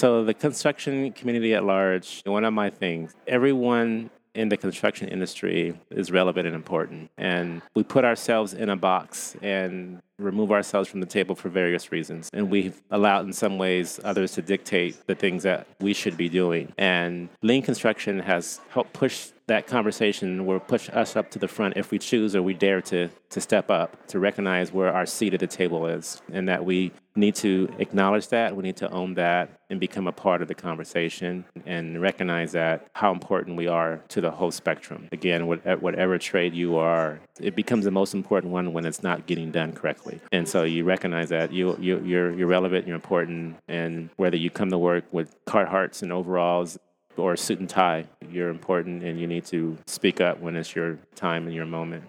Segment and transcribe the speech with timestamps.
[0.00, 5.78] So, the construction community at large, one of my things, everyone in the construction industry
[5.90, 7.10] is relevant and important.
[7.18, 11.92] And we put ourselves in a box and remove ourselves from the table for various
[11.92, 12.30] reasons.
[12.32, 16.30] And we've allowed, in some ways, others to dictate the things that we should be
[16.30, 16.72] doing.
[16.78, 21.76] And lean construction has helped push that conversation will push us up to the front
[21.76, 25.34] if we choose or we dare to, to step up, to recognize where our seat
[25.34, 29.14] at the table is, and that we need to acknowledge that, we need to own
[29.14, 34.02] that, and become a part of the conversation, and recognize that how important we are
[34.08, 35.08] to the whole spectrum.
[35.12, 39.52] Again, whatever trade you are, it becomes the most important one when it's not getting
[39.52, 40.20] done correctly.
[40.32, 44.50] And so you recognize that you, you, you're, you're relevant, you're important, and whether you
[44.50, 46.78] come to work with Carhartts and overalls
[47.16, 48.06] or suit and tie.
[48.30, 52.04] You're important and you need to speak up when it's your time and your moment.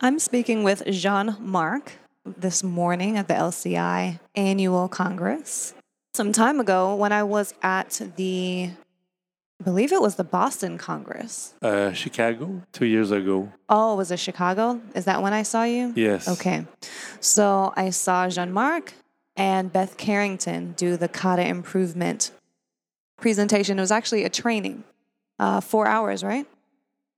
[0.00, 5.74] I'm speaking with Jean Marc this morning at the LCI annual Congress.
[6.14, 8.70] Some time ago, when I was at the,
[9.60, 11.54] I believe it was the Boston Congress.
[11.60, 13.52] Uh, Chicago, two years ago.
[13.68, 14.80] Oh, was it Chicago?
[14.94, 15.92] Is that when I saw you?
[15.96, 16.28] Yes.
[16.28, 16.64] Okay.
[17.18, 18.94] So I saw Jean Marc
[19.34, 22.30] and Beth Carrington do the Kata improvement
[23.20, 23.78] presentation.
[23.78, 24.84] It was actually a training,
[25.40, 26.46] uh, four hours, right?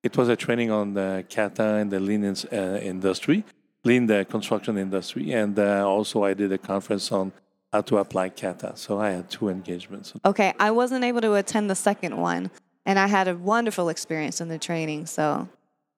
[0.03, 3.45] It was a training on the kata and the lean uh, industry,
[3.85, 7.33] lean the construction industry, and uh, also I did a conference on
[7.73, 8.73] how to apply kata.
[8.77, 10.13] So I had two engagements.
[10.25, 12.51] Okay, I wasn't able to attend the second one,
[12.87, 15.07] and I had a wonderful experience in the training.
[15.07, 15.49] So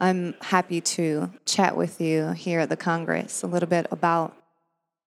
[0.01, 4.37] I'm happy to chat with you here at the Congress a little bit about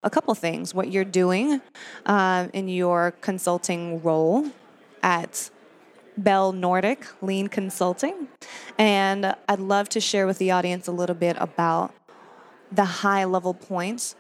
[0.03, 1.59] a couple things what you're doing
[2.05, 4.49] uh, in your consulting role
[5.01, 5.49] at
[6.17, 8.27] Bell Nordic Lean Consulting.
[8.77, 11.93] And I'd love to share with the audience a little bit about
[12.71, 14.15] the high level points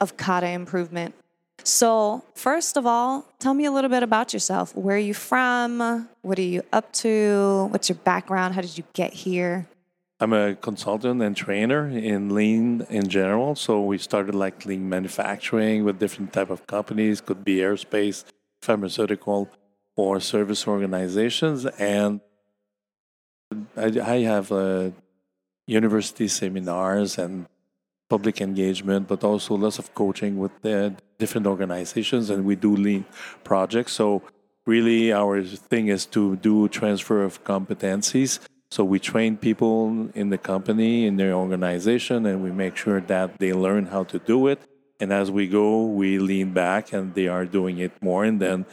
[0.00, 1.14] of kata improvement.
[1.62, 4.74] So, first of all, tell me a little bit about yourself.
[4.74, 6.08] Where are you from?
[6.22, 7.68] What are you up to?
[7.70, 8.54] What's your background?
[8.54, 9.66] How did you get here?
[10.22, 13.54] I'm a consultant and trainer in lean in general.
[13.56, 18.24] So we started like lean manufacturing with different type of companies, could be aerospace,
[18.60, 19.48] pharmaceutical,
[20.00, 21.66] or service organizations.
[21.66, 22.20] And
[23.76, 23.86] I,
[24.16, 24.90] I have uh,
[25.66, 27.46] university seminars and
[28.08, 30.52] public engagement, but also lots of coaching with
[31.18, 33.04] different organizations, and we do lean
[33.44, 33.92] projects.
[33.92, 34.22] So
[34.66, 38.40] really, our thing is to do transfer of competencies
[38.72, 43.38] so we train people in the company, in their organization, and we make sure that
[43.38, 44.60] they learn how to do it.
[45.00, 48.24] And as we go, we lean back and they are doing it more.
[48.24, 48.66] And then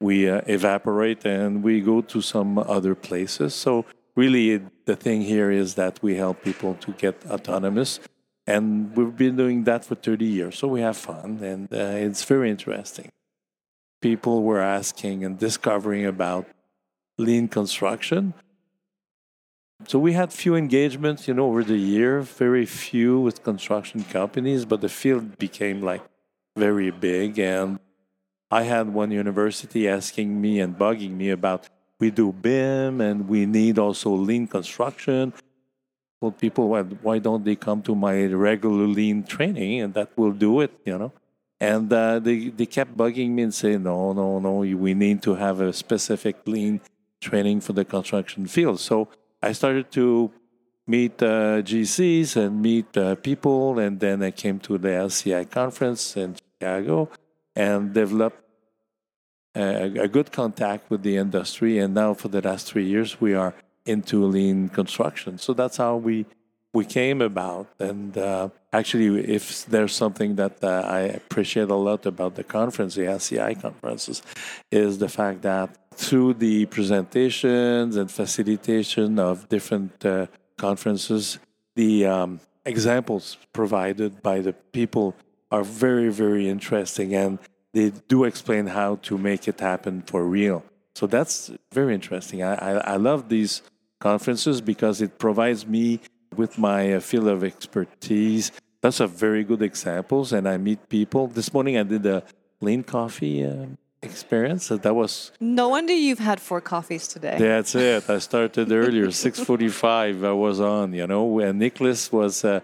[0.00, 3.54] we uh, evaporate and we go to some other places.
[3.54, 3.84] So
[4.14, 8.00] really, the thing here is that we help people to get autonomous.
[8.46, 10.58] And we've been doing that for 30 years.
[10.58, 13.10] So we have fun and uh, it's very interesting.
[14.00, 16.46] People were asking and discovering about
[17.18, 18.34] lean construction
[19.84, 24.64] so we had few engagements, you know, over the year, very few with construction companies,
[24.64, 26.02] but the field became like
[26.56, 27.38] very big.
[27.38, 27.78] And
[28.50, 33.46] I had one university asking me and bugging me about we do BIM and we
[33.46, 35.32] need also lean construction.
[36.20, 40.60] Well, people, why don't they come to my regular lean training and that will do
[40.60, 41.12] it, you know?
[41.58, 45.34] And uh, they, they kept bugging me and saying, no, no, no, we need to
[45.34, 46.80] have a specific lean
[47.20, 48.78] training for the construction field.
[48.78, 49.08] So
[49.42, 50.30] I started to
[50.86, 56.16] meet uh, GCs and meet uh, people, and then I came to the LCI conference
[56.16, 57.10] in Chicago
[57.56, 58.42] and developed
[59.56, 61.78] a, a, good contact with the industry.
[61.78, 63.54] And now, for the last three years, we are
[63.86, 65.38] into lean construction.
[65.38, 66.26] So that's how we
[66.74, 67.66] we came about.
[67.80, 69.08] And uh, actually,
[69.38, 74.22] if there's something that uh, I appreciate a lot about the conference, the LCI conferences,
[74.70, 80.26] is the fact that through the presentations and facilitation of different uh,
[80.58, 81.38] conferences,
[81.76, 85.14] the um, examples provided by the people
[85.50, 87.38] are very, very interesting and
[87.72, 90.64] they do explain how to make it happen for real.
[90.94, 92.42] So that's very interesting.
[92.42, 93.60] I, I, I love these
[94.00, 96.00] conferences because it provides me
[96.34, 98.50] with my uh, field of expertise.
[98.80, 101.26] That's a very good examples, and I meet people.
[101.26, 102.22] This morning I did a
[102.60, 103.66] lean coffee uh,
[104.02, 104.68] experience.
[104.68, 107.36] That was no wonder you've had four coffees today.
[107.38, 108.08] That's it.
[108.08, 110.24] I started earlier, six forty-five.
[110.24, 112.60] I was on, you know, and Nicholas was uh,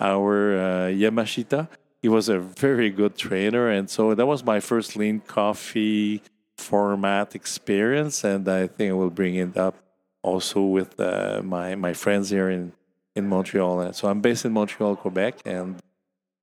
[0.00, 1.68] our uh, Yamashita.
[2.02, 6.22] He was a very good trainer, and so that was my first lean coffee
[6.56, 9.74] format experience, and I think I will bring it up
[10.22, 12.72] also with uh, my my friends here in
[13.14, 13.92] in Montreal.
[13.92, 15.76] So I'm based in Montreal, Quebec, and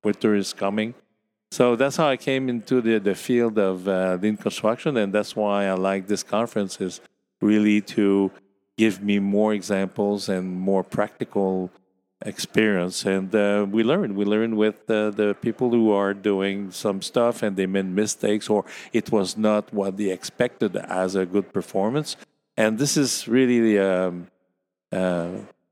[0.02, 0.94] winter is coming.
[1.52, 5.36] So that's how I came into the, the field of uh, lean construction, and that's
[5.36, 7.00] why I like this conference is
[7.40, 8.32] really to
[8.76, 11.70] give me more examples and more practical
[12.24, 13.04] experience.
[13.04, 17.42] And uh, we learn, we learn with uh, the people who are doing some stuff
[17.42, 22.16] and they made mistakes, or it was not what they expected as a good performance.
[22.56, 24.28] And this is really um,
[24.92, 25.30] uh,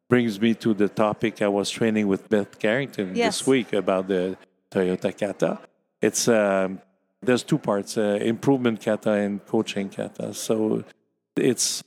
[0.09, 3.39] brings me to the topic I was training with Beth Carrington yes.
[3.39, 4.37] this week about the
[4.71, 5.61] Toyota Kata.
[6.01, 6.81] It's um,
[7.23, 10.35] there's two parts: uh, improvement kata and coaching kata.
[10.35, 10.85] So
[11.37, 11.85] it's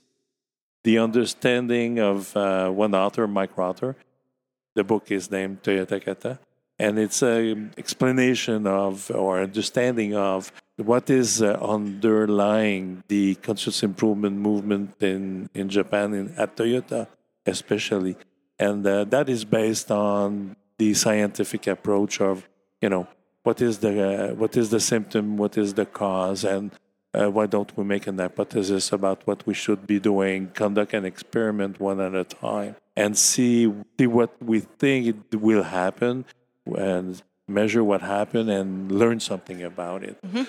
[0.82, 3.96] the understanding of uh, one author, Mike Rother.
[4.76, 6.38] The book is named Toyota Kata,
[6.78, 14.36] and it's an explanation of or understanding of what is uh, underlying the conscious improvement
[14.48, 17.08] movement in in Japan in, at Toyota
[17.46, 18.16] especially.
[18.58, 22.48] And uh, that is based on the scientific approach of,
[22.80, 23.06] you know,
[23.42, 23.92] what is the
[24.30, 26.72] uh, what is the symptom, what is the cause, and
[27.14, 31.04] uh, why don't we make an hypothesis about what we should be doing, conduct an
[31.04, 36.24] experiment one at a time, and see see what we think will happen,
[36.76, 40.20] and measure what happened, and learn something about it.
[40.22, 40.44] Mm-hmm.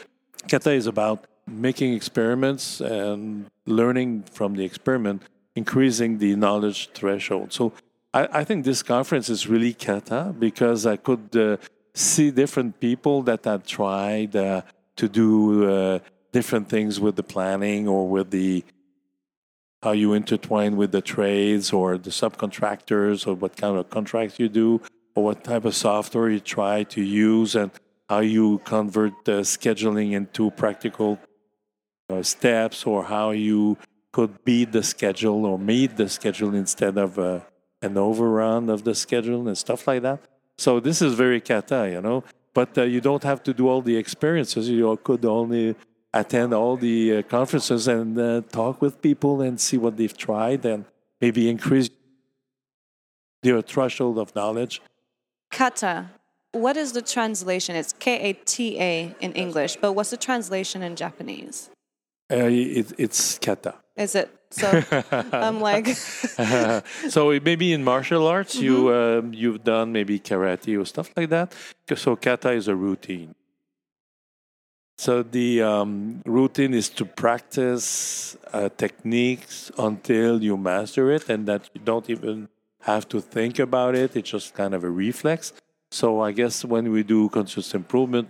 [0.48, 5.24] Kata is about making experiments and learning from the experiment
[5.56, 7.52] increasing the knowledge threshold.
[7.52, 7.74] So
[8.14, 11.58] I, I think this conference is really kata because I could uh,
[11.94, 14.62] see different people that had tried uh,
[14.98, 16.00] to do uh,
[16.32, 18.64] different things with the planning or with the
[19.84, 24.50] how you intertwine with the trades or the subcontractors or what kind of contracts you
[24.50, 24.82] do
[25.16, 27.72] or what type of software you try to use and
[28.10, 31.20] how you convert the scheduling into practical
[32.10, 33.78] uh, steps or how you
[34.12, 37.40] could beat the schedule or meet the schedule instead of uh,
[37.82, 40.20] an overrun of the schedule and stuff like that.
[40.58, 42.24] So this is very kata, you know.
[42.54, 44.70] But uh, you don't have to do all the experiences.
[44.70, 45.76] You could only
[46.14, 50.66] attend all the uh, conferences and uh, talk with people and see what they've tried
[50.66, 50.86] and
[51.22, 51.90] maybe increase
[53.44, 54.82] your threshold of knowledge.
[55.52, 56.10] Kata.
[56.54, 57.76] What is the translation?
[57.76, 61.70] It's K A T A in English, but what's the translation in Japanese?
[62.32, 63.76] Uh, it, it's kata.
[63.96, 64.84] Is it so?
[65.32, 65.88] I'm like,
[67.10, 71.54] so maybe in martial arts you um, you've done maybe karate or stuff like that.
[71.96, 73.36] So kata is a routine.
[74.98, 81.70] So the um, routine is to practice uh, techniques until you master it, and that
[81.74, 82.50] you don't even
[82.82, 84.16] have to think about it.
[84.16, 85.54] It's just kind of a reflex.
[85.92, 88.30] So I guess when we do conscious improvement,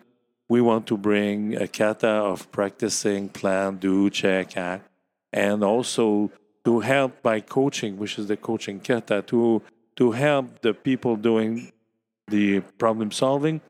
[0.50, 4.90] we want to bring a kata of practicing, plan, do, check, act,
[5.32, 6.32] and also
[6.66, 9.62] to help by coaching, which is the coaching kata, to
[9.96, 11.72] to help the people doing
[12.28, 13.62] the problem solving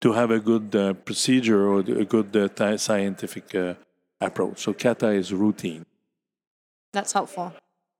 [0.00, 3.74] to have a good uh, procedure or a good uh, scientific uh,
[4.20, 4.60] approach.
[4.60, 5.84] So kata is routine.
[6.92, 7.52] That's helpful.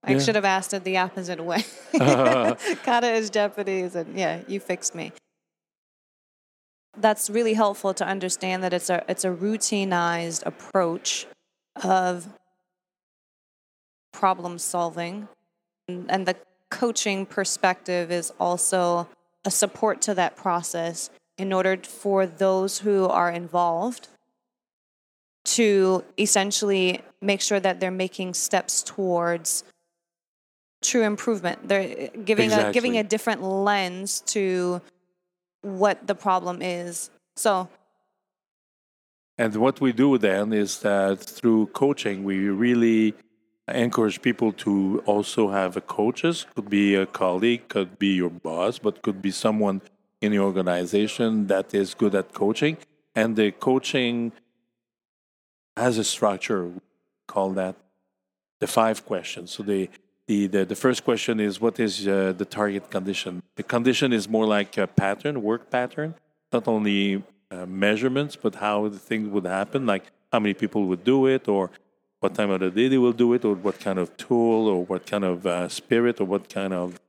[0.05, 0.19] I yeah.
[0.21, 1.64] should have asked it the opposite way.
[1.93, 5.12] kata is Japanese, and yeah, you fixed me.
[6.97, 11.26] That's really helpful to understand that it's a it's a routinized approach
[11.83, 12.28] of
[14.12, 15.28] problem solving,
[15.88, 16.37] and, and the
[16.71, 19.09] coaching perspective is also
[19.45, 24.09] a support to that process in order for those who are involved
[25.45, 29.64] to essentially make sure that they're making steps towards
[30.83, 31.66] true improvement.
[31.66, 32.71] They're giving exactly.
[32.71, 34.83] a giving a different lens to
[35.62, 37.11] what the problem is.
[37.37, 37.68] So
[39.38, 43.14] and what we do then is that through coaching we really
[43.68, 48.78] encourage people to also have a coaches could be a colleague could be your boss
[48.78, 49.80] but could be someone
[50.20, 52.76] in the organization that is good at coaching.
[53.14, 54.32] And the coaching
[55.76, 56.70] has a structure,
[57.26, 57.76] call that
[58.60, 59.52] the five questions.
[59.52, 59.88] So the
[60.28, 63.42] the, the, the first question is what is uh, the target condition?
[63.56, 66.14] The condition is more like a pattern, work pattern,
[66.52, 71.02] not only uh, measurements, but how the thing would happen, like how many people would
[71.02, 71.70] do it, or
[72.20, 74.84] what time of the day they will do it, or what kind of tool, or
[74.84, 77.00] what kind of uh, spirit, or what kind of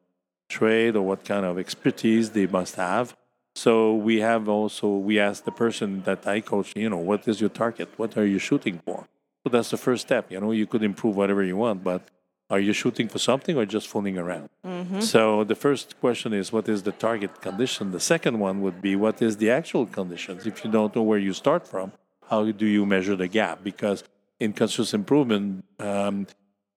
[0.50, 3.16] trade or what kind of expertise they must have.
[3.56, 7.40] So we have also we ask the person that I coach, you know, what is
[7.42, 7.90] your target?
[7.98, 9.08] What are you shooting for?
[9.44, 10.32] So that's the first step.
[10.32, 12.02] You know, you could improve whatever you want, but
[12.50, 14.50] are you shooting for something or just fooling around?
[14.66, 15.02] Mm-hmm.
[15.02, 17.92] So the first question is what is the target condition?
[17.92, 20.48] The second one would be what is the actual conditions?
[20.48, 21.92] If you don't know where you start from,
[22.30, 23.64] how do you measure the gap?
[23.64, 24.04] Because
[24.40, 26.28] in conscious improvement, um,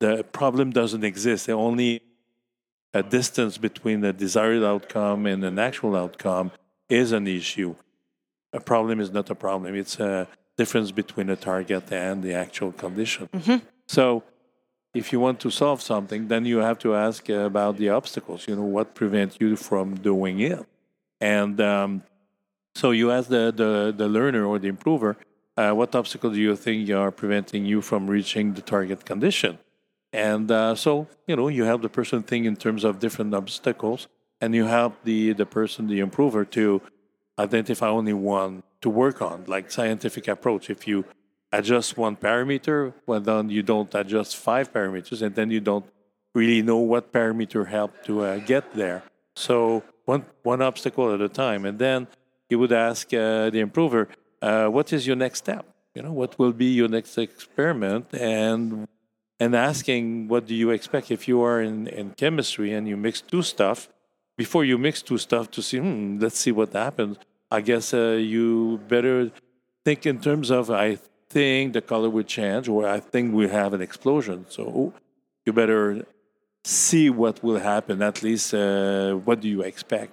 [0.00, 1.46] the problem doesn't exist.
[1.46, 2.02] The only
[2.94, 6.52] a distance between the desired outcome and an actual outcome
[6.88, 7.74] is an issue.
[8.52, 9.74] A problem is not a problem.
[9.74, 13.28] It's a difference between the target and the actual condition.
[13.32, 13.64] Mm-hmm.
[13.86, 14.22] So,
[14.94, 18.46] if you want to solve something, then you have to ask about the obstacles.
[18.46, 20.60] You know, what prevents you from doing it?
[21.18, 22.02] And um,
[22.74, 25.16] so you ask the, the, the learner or the improver,
[25.56, 29.58] uh, what obstacle do you think are preventing you from reaching the target condition?
[30.12, 34.08] And uh, so, you know, you help the person think in terms of different obstacles,
[34.40, 36.82] and you help the, the person, the improver, to
[37.38, 40.68] identify only one to work on, like scientific approach.
[40.68, 41.04] If you
[41.52, 45.86] adjust one parameter, well, then you don't adjust five parameters, and then you don't
[46.34, 49.02] really know what parameter helped to uh, get there.
[49.34, 52.08] So one one obstacle at a time, and then
[52.50, 54.08] you would ask uh, the improver,
[54.42, 55.64] uh, "What is your next step?
[55.94, 58.88] You know, what will be your next experiment, and
[59.42, 63.20] and asking what do you expect if you are in, in chemistry and you mix
[63.20, 63.88] two stuff?
[64.36, 67.16] Before you mix two stuff to see hmm, let's see what happens.
[67.50, 69.30] I guess uh, you better
[69.84, 70.88] think in terms of i
[71.28, 74.38] think the color will change or i think we have an explosion.
[74.56, 74.62] So
[75.44, 76.06] you better
[76.64, 80.12] see what will happen at least uh, what do you expect?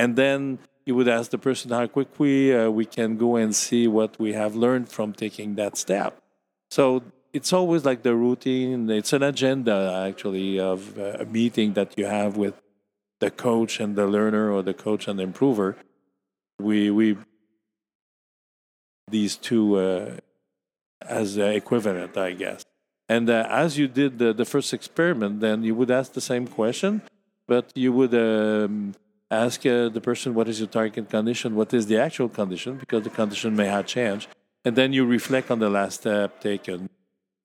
[0.00, 3.86] And then you would ask the person how quickly uh, we can go and see
[3.98, 6.12] what we have learned from taking that step.
[6.70, 7.02] So
[7.36, 8.88] it's always like the routine.
[9.00, 9.76] It's an agenda
[10.08, 12.54] actually of uh, a meeting that you have with
[13.20, 15.68] the coach and the learner, or the coach and the improver.
[16.68, 17.06] We we
[19.16, 20.16] these two uh,
[21.20, 22.60] as uh, equivalent, I guess.
[23.08, 26.46] And uh, as you did the, the, first experiment, then you would ask the same
[26.48, 27.02] question,
[27.46, 28.94] but you would um,
[29.30, 31.54] ask uh, the person, What is your target condition?
[31.54, 32.72] What is the actual condition?
[32.78, 34.26] Because the condition may have changed.
[34.64, 36.88] And then you reflect on the last step taken.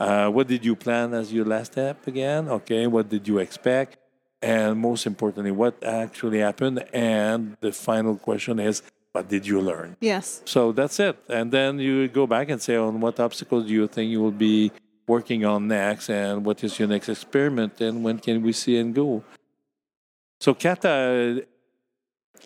[0.01, 2.49] Uh, what did you plan as your last step again?
[2.49, 3.97] Okay, what did you expect?
[4.41, 6.83] And most importantly, what actually happened?
[6.91, 8.81] And the final question is,
[9.11, 9.97] what did you learn?
[10.01, 10.41] Yes.
[10.45, 11.17] So that's it.
[11.29, 14.31] And then you go back and say, on what obstacles do you think you will
[14.31, 14.71] be
[15.07, 16.09] working on next?
[16.09, 17.79] And what is your next experiment?
[17.79, 19.23] And when can we see and go?
[20.39, 21.45] So Kata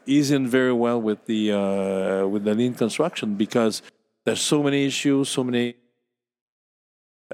[0.05, 3.81] is in very well with the uh, with the lean construction because
[4.25, 5.75] there's so many issues, so many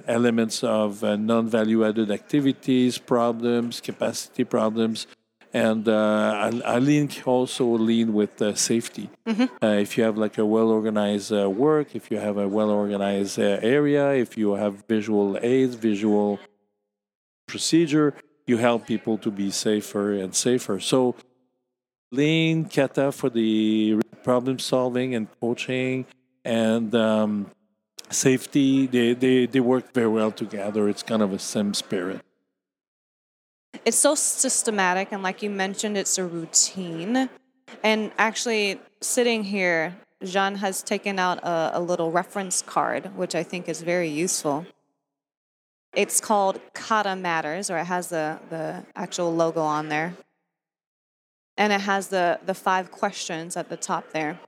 [0.07, 5.07] elements of uh, non-value added activities, problems, capacity problems
[5.53, 9.10] and uh, I, I lean also lean with uh, safety.
[9.27, 9.63] Mm-hmm.
[9.63, 12.69] Uh, if you have like a well organized uh, work, if you have a well
[12.69, 16.39] organized uh, area, if you have visual aids, visual
[17.48, 18.13] procedure,
[18.48, 20.79] you help people to be safer and safer.
[20.79, 21.15] So,
[22.12, 26.05] lean kata for the problem solving and coaching
[26.45, 27.48] and um,
[28.12, 30.89] safety, they, they, they work very well together.
[30.89, 32.22] It's kind of a same spirit.
[33.86, 37.30] It's so systematic and like you mentioned it's a routine.
[37.84, 43.41] And actually sitting here jean has taken out a, a, little reference card which i
[43.41, 44.65] think is very useful.
[45.94, 50.13] It's called kata matters or it has the, the actual logo on there.
[51.58, 54.39] And it has the, the five questions at the top there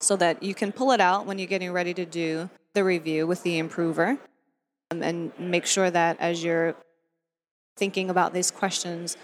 [0.00, 3.26] so that you can pull it out when you're getting ready to do the review
[3.26, 4.18] with the improver
[4.90, 6.76] um, and make sure that as you're
[7.80, 9.16] thinking about these questions.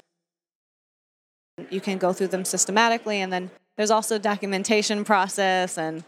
[1.71, 6.05] You can go through them systematically, and then there's also documentation process, and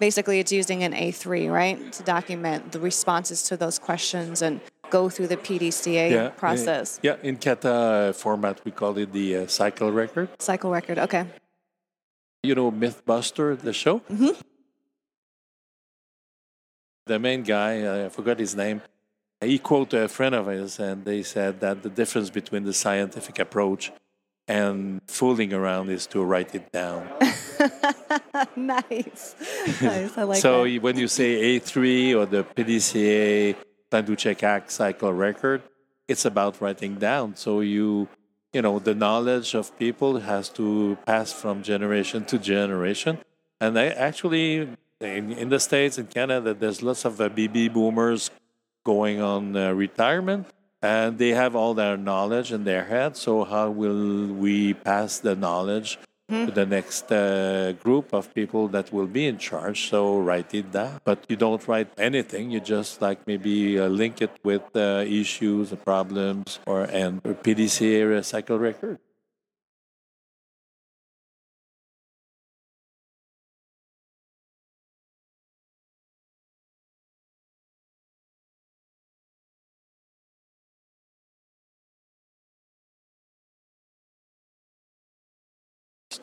[0.00, 5.08] basically it's using an A3, right, to document the responses to those questions and go
[5.08, 7.00] through the PDCA yeah, process.
[7.02, 10.28] Yeah, in Kata format, we call it the uh, cycle record.
[10.38, 11.24] Cycle record, okay.
[12.42, 14.00] You know Mythbuster, the show?
[14.00, 14.34] Mm-hmm.
[17.06, 18.80] The main guy, uh, I forgot his name,
[19.40, 23.38] he quoted a friend of his, and they said that the difference between the scientific
[23.38, 23.92] approach
[24.46, 27.08] and fooling around is to write it down.
[28.56, 29.34] nice.
[29.82, 30.18] nice.
[30.18, 30.82] I like so that.
[30.82, 33.56] when you say A3 or the PDCA
[33.90, 35.62] time to check act cycle record,
[36.08, 37.36] it's about writing down.
[37.36, 38.08] So you,
[38.52, 43.18] you know, the knowledge of people has to pass from generation to generation.
[43.60, 44.68] And I actually,
[45.00, 48.30] in, in the States, in Canada, there's lots of uh, BB boomers
[48.84, 50.46] going on uh, retirement
[50.84, 53.16] and they have all their knowledge in their head.
[53.16, 55.98] So, how will we pass the knowledge
[56.30, 56.44] mm-hmm.
[56.44, 59.88] to the next uh, group of people that will be in charge?
[59.88, 61.00] So, write it down.
[61.02, 65.72] But you don't write anything, you just like maybe uh, link it with uh, issues,
[65.84, 68.98] problems, or and PDCA cycle record.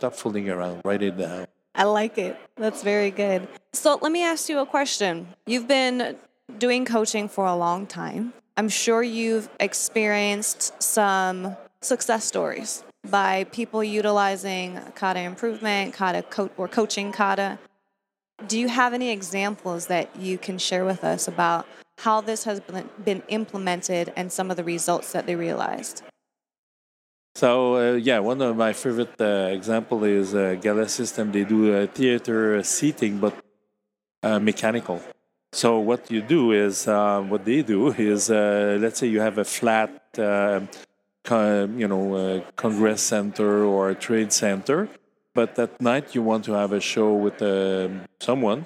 [0.02, 0.82] Stop fooling around.
[0.84, 1.46] Write it down.
[1.76, 2.36] I like it.
[2.56, 3.48] That's very good.
[3.72, 5.28] So let me ask you a question.
[5.46, 6.18] You've been
[6.58, 8.34] doing coaching for a long time.
[8.58, 16.68] I'm sure you've experienced some success stories by people utilizing kata improvement, kata co- or
[16.68, 17.60] coaching kata.
[18.48, 21.68] Do you have any examples that you can share with us about
[22.00, 22.60] how this has
[23.06, 26.02] been implemented and some of the results that they realized?
[27.36, 31.32] So uh, yeah, one of my favorite uh, example is uh, Gala System.
[31.32, 33.34] They do a theater seating, but
[34.22, 35.02] uh, mechanical.
[35.54, 39.38] So what you do is um, what they do is uh, let's say you have
[39.38, 40.62] a flat, uh,
[41.30, 44.90] you know, congress center or a trade center,
[45.34, 48.66] but at night you want to have a show with um, someone.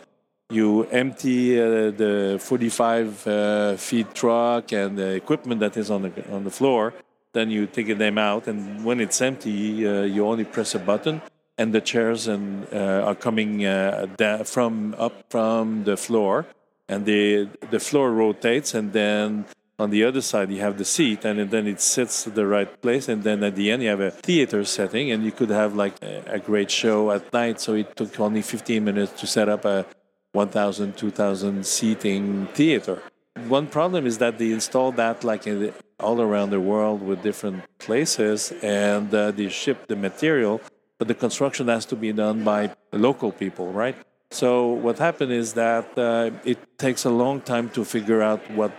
[0.50, 6.52] You empty the 45 feet truck and the equipment that is on the on the
[6.52, 6.94] floor
[7.36, 11.22] then you take them out, and when it's empty, uh, you only press a button,
[11.58, 14.08] and the chairs and uh, are coming uh,
[14.46, 16.46] from up from the floor,
[16.88, 19.46] and the the floor rotates, and then
[19.78, 23.10] on the other side you have the seat, and then it sits the right place,
[23.10, 25.96] and then at the end you have a theater setting, and you could have like
[26.02, 27.60] a, great show at night.
[27.60, 29.86] So it took only 15 minutes to set up a
[30.32, 33.02] 1,000, 2,000 seating theater.
[33.48, 37.24] One problem is that they install that like in the, all around the world with
[37.24, 40.62] different places, and uh, they ship the material,
[40.98, 43.96] but the construction has to be done by local people, right?
[44.32, 48.72] So what happened is that uh, it takes a long time to figure out what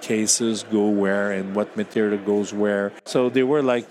[0.00, 2.92] cases go where and what material goes where.
[3.04, 3.86] So they were like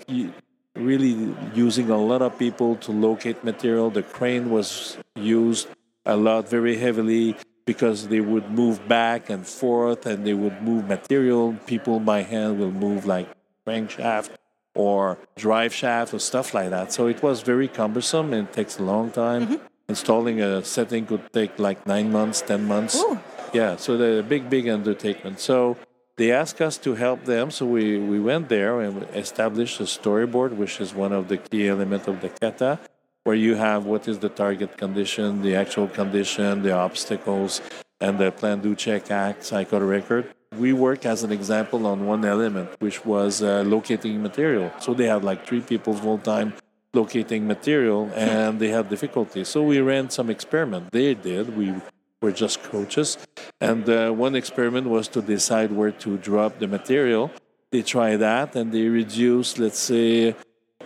[0.74, 3.90] really using a lot of people to locate material.
[3.90, 5.68] The crane was used
[6.06, 7.36] a lot, very heavily,
[7.70, 11.44] because they would move back and forth and they would move material.
[11.72, 13.28] People by hand will move like
[13.64, 14.30] crankshaft
[14.74, 16.92] or drive shaft or stuff like that.
[16.92, 19.42] So it was very cumbersome and it takes a long time.
[19.42, 19.66] Mm-hmm.
[19.88, 22.96] Installing a setting could take like nine months, ten months.
[22.96, 23.20] Ooh.
[23.52, 25.36] Yeah, so they're a big, big undertaking.
[25.36, 25.76] So
[26.16, 30.56] they asked us to help them, so we, we went there and established a storyboard,
[30.56, 32.80] which is one of the key elements of the kata,
[33.24, 37.60] where you have what is the target condition, the actual condition, the obstacles,
[38.00, 40.32] and the plan, do, check, act, cycle record.
[40.56, 44.72] We work as an example on one element, which was uh, locating material.
[44.80, 46.54] So they had like three people full time
[46.92, 49.44] locating material, and they had difficulty.
[49.44, 50.90] So we ran some experiment.
[50.90, 51.56] They did.
[51.56, 51.74] We
[52.20, 53.18] were just coaches.
[53.60, 57.30] And uh, one experiment was to decide where to drop the material.
[57.70, 60.34] They try that and they reduce, let's say,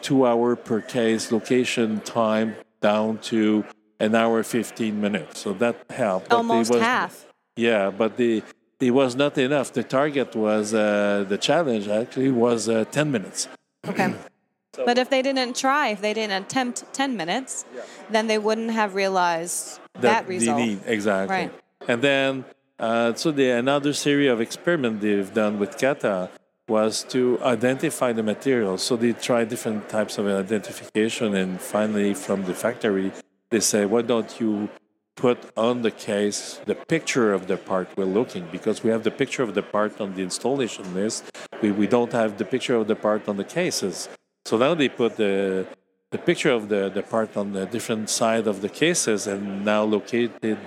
[0.05, 3.65] two hour per case location time down to
[3.99, 5.41] an hour 15 minutes.
[5.41, 6.33] So that helped.
[6.33, 7.27] Almost was, half.
[7.57, 8.43] Yeah, but the
[8.81, 9.73] it was not enough.
[9.73, 13.49] The target was uh, the challenge actually was uh, 10 minutes.
[13.89, 14.15] Okay.
[14.77, 17.83] so, but if they didn't try, if they didn't attempt 10 minutes, yeah.
[18.11, 20.59] then they wouldn't have realized that, that result.
[20.59, 21.35] Need, exactly.
[21.35, 21.53] Right.
[21.89, 22.45] And then,
[22.79, 26.29] uh, so the another series of experiment they've done with kata
[26.69, 28.83] was to identify the materials.
[28.83, 33.13] So they try different types of identification, and finally, from the factory,
[33.51, 34.69] they say, "Why don't you
[35.17, 38.47] put on the case the picture of the part we're looking?
[38.51, 41.25] Because we have the picture of the part on the installation list.
[41.63, 44.09] We, we don't have the picture of the part on the cases.
[44.45, 45.67] So now they put the
[46.11, 49.83] the picture of the, the part on the different side of the cases and now
[49.83, 50.59] located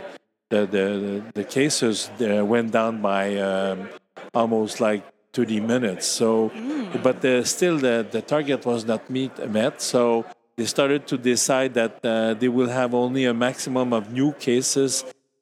[0.50, 3.90] the the, the cases went down by um,
[4.34, 5.04] almost like
[5.38, 7.04] 30 minutes so mm.
[7.06, 10.26] but the, still the, the target was not meet, met so
[10.58, 14.91] they started to decide that uh, they will have only a maximum of new cases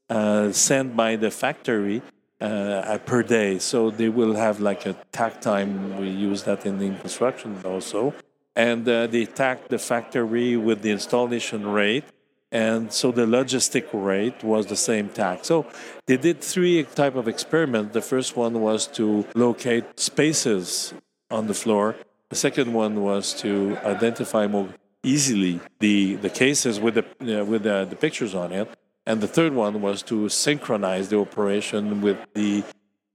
[0.10, 2.01] uh, sent by the factory
[2.41, 3.58] uh, per day.
[3.60, 5.97] So they will have like a takt time.
[6.01, 8.13] We use that in the construction also
[8.55, 12.05] and uh, they tagged the factory with the installation rate
[12.51, 15.45] and so the logistic rate was the same takt.
[15.45, 15.65] so
[16.05, 17.93] they did three type of experiment.
[17.93, 20.93] The first one was to locate spaces
[21.31, 21.95] on the floor.
[22.29, 24.69] The second one was to identify more
[25.03, 27.05] easily the, the cases with the
[27.41, 28.67] uh, with the, the pictures on it.
[29.08, 32.63] And the third one was to synchronize the operation with the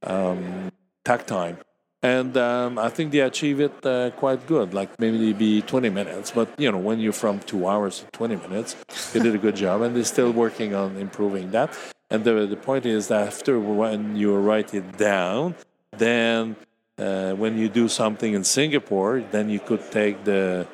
[0.04, 0.70] um,
[1.04, 1.58] takt time
[2.02, 4.72] and um, I think they achieve it uh, quite good.
[4.72, 8.36] Like maybe be 20 minutes, but you know when you're from two hours to 20
[8.36, 8.76] minutes,
[9.12, 11.76] they did a good job, and they're still working on improving that.
[12.08, 15.56] And the the point is that after when you write it down,
[15.96, 16.56] then
[16.98, 20.66] uh, when you do something in Singapore, then you could take the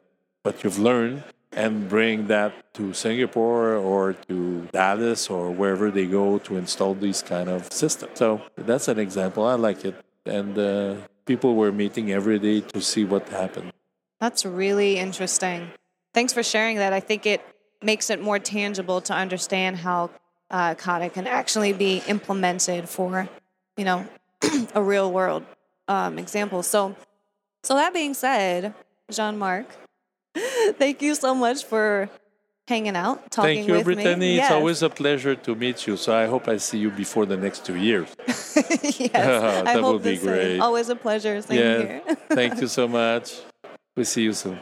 [0.44, 6.38] what you've learned and bring that to Singapore or to Dallas or wherever they go
[6.38, 8.12] to install these kind of systems.
[8.14, 9.44] So that's an example.
[9.44, 10.56] I like it, and.
[10.56, 10.94] Uh,
[11.26, 13.72] people were meeting every day to see what happened.
[14.20, 15.70] That's really interesting.
[16.14, 16.92] Thanks for sharing that.
[16.92, 17.42] I think it
[17.82, 20.10] makes it more tangible to understand how
[20.50, 23.28] uh, Kata can actually be implemented for,
[23.76, 24.06] you know,
[24.74, 25.44] a real world
[25.88, 26.62] um, example.
[26.62, 26.96] So,
[27.62, 28.72] so that being said,
[29.10, 29.66] Jean Marc,
[30.78, 32.08] thank you so much for
[32.68, 34.16] hanging out, talking Thank you, Brittany.
[34.16, 34.34] me.
[34.36, 34.46] Yes.
[34.46, 35.96] It's always a pleasure to meet you.
[35.96, 38.08] So I hope I see you before the next two years.
[38.26, 40.58] yes, that I would be great.
[40.58, 41.40] Always a pleasure.
[41.42, 41.78] Same yeah.
[41.78, 42.02] here.
[42.30, 43.40] Thank you so much.
[43.94, 44.58] We'll see you soon.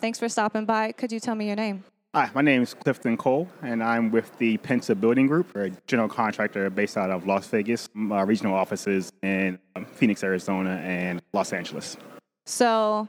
[0.00, 0.92] Thanks for stopping by.
[0.92, 1.84] Could you tell me your name?
[2.16, 6.08] Hi, my name is Clifton Cole, and I'm with the Penta Building Group, a general
[6.08, 11.52] contractor based out of Las Vegas, uh, regional offices in um, Phoenix, Arizona, and Los
[11.52, 11.98] Angeles.
[12.46, 13.06] So,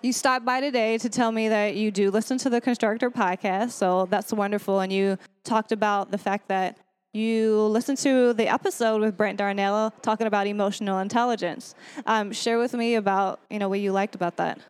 [0.00, 3.72] you stopped by today to tell me that you do listen to the Constructor podcast.
[3.72, 4.80] So, that's wonderful.
[4.80, 6.78] And you talked about the fact that
[7.12, 11.74] you listened to the episode with Brent Darnell talking about emotional intelligence.
[12.06, 14.60] Um, share with me about you know what you liked about that.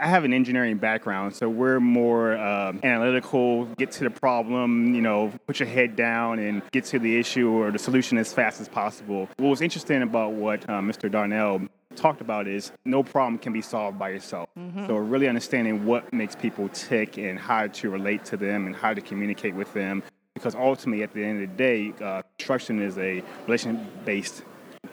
[0.00, 5.00] I have an engineering background, so we're more um, analytical, get to the problem, you
[5.00, 8.60] know, put your head down and get to the issue or the solution as fast
[8.60, 9.28] as possible.
[9.36, 11.10] What was interesting about what uh, Mr.
[11.10, 11.62] Darnell
[11.96, 14.48] talked about is no problem can be solved by yourself.
[14.58, 14.86] Mm-hmm.
[14.86, 18.94] So really understanding what makes people tick and how to relate to them and how
[18.94, 20.02] to communicate with them.
[20.34, 24.44] Because ultimately, at the end of the day, uh, construction is a relation-based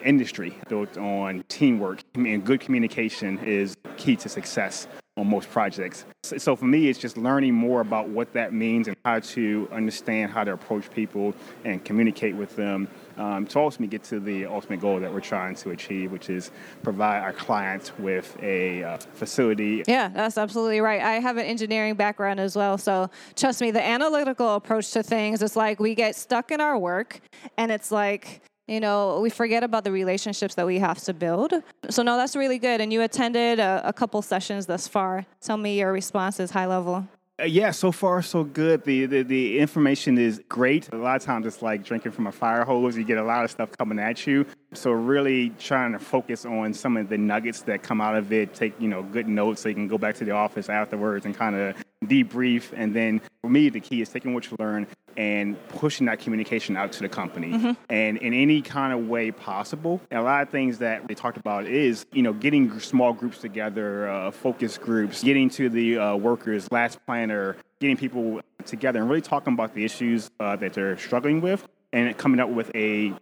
[0.04, 4.86] industry built on teamwork and good communication is key to success
[5.18, 6.04] on most projects.
[6.22, 10.30] So for me, it's just learning more about what that means and how to understand
[10.30, 11.34] how to approach people
[11.64, 15.56] and communicate with them um, to ultimately get to the ultimate goal that we're trying
[15.56, 16.50] to achieve, which is
[16.82, 19.82] provide our clients with a uh, facility.
[19.88, 21.02] Yeah, that's absolutely right.
[21.02, 22.78] I have an engineering background as well.
[22.78, 26.78] So trust me, the analytical approach to things is like we get stuck in our
[26.78, 27.20] work
[27.56, 31.54] and it's like, you know, we forget about the relationships that we have to build.
[31.88, 32.80] So, no, that's really good.
[32.80, 35.24] And you attended a, a couple sessions thus far.
[35.40, 37.08] Tell me your responses, high level.
[37.40, 38.82] Uh, yeah, so far so good.
[38.82, 40.92] The, the the information is great.
[40.92, 42.96] A lot of times it's like drinking from a fire hose.
[42.96, 44.44] You get a lot of stuff coming at you.
[44.74, 48.54] So really trying to focus on some of the nuggets that come out of it.
[48.54, 51.36] Take you know good notes so you can go back to the office afterwards and
[51.36, 52.72] kind of debrief.
[52.74, 56.76] And then for me, the key is taking what you learn and pushing that communication
[56.76, 57.70] out to the company mm-hmm.
[57.88, 60.02] and in any kind of way possible.
[60.10, 63.38] And a lot of things that they talked about is, you know, getting small groups
[63.38, 69.08] together, uh, focus groups, getting to the uh, workers, last planner, getting people together and
[69.08, 73.14] really talking about the issues uh, that they're struggling with and coming up with a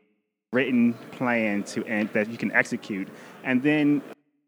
[0.53, 3.07] written plan to and that you can execute.
[3.45, 4.03] And then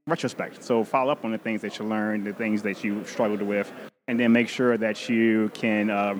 [0.08, 0.64] retrospect.
[0.64, 3.72] So follow up on the things that you learned, the things that you struggled with,
[4.08, 6.18] and then make sure that you can uh,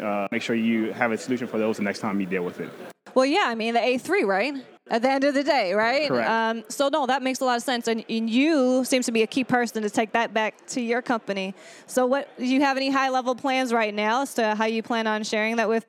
[0.00, 2.60] uh, make sure you have a solution for those the next time you deal with
[2.60, 2.70] it.
[3.14, 4.54] Well, yeah, I mean, the A3, right?
[4.90, 6.08] At the end of the day, right?
[6.08, 6.28] Correct.
[6.28, 7.88] Um, so, no, that makes a lot of sense.
[7.88, 11.00] And, and, you seem to be a key person to take that back to your
[11.00, 11.54] company.
[11.86, 14.82] So, what do you have any high level plans right now as to how you
[14.82, 15.86] plan on sharing that with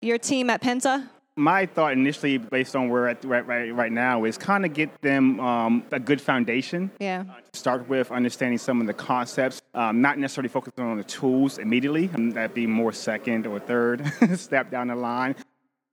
[0.00, 1.08] your team at Penta?
[1.36, 4.72] My thought initially, based on where we're at right, right, right now, is kind of
[4.72, 6.90] get them um, a good foundation.
[7.00, 7.24] Yeah.
[7.28, 11.58] Uh, start with understanding some of the concepts, um, not necessarily focusing on the tools
[11.58, 12.06] immediately.
[12.06, 14.04] That'd be more second or third
[14.36, 15.34] step down the line.